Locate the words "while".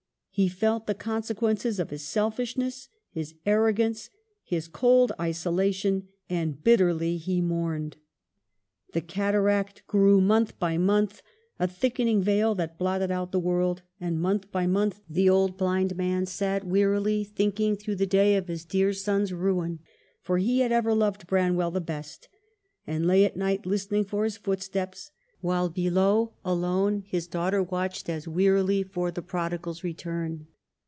25.43-25.69